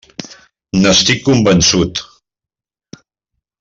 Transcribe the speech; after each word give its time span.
N'estic 0.85 1.21
convençut. 1.29 2.05